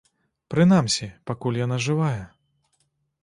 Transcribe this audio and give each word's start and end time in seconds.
Прынамсі, 0.51 1.09
пакуль 1.29 1.59
яна 1.65 1.77
жывая. 1.87 2.23